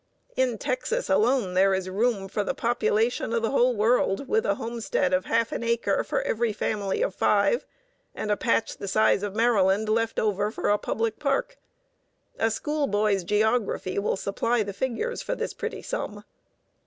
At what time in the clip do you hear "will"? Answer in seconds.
13.99-14.17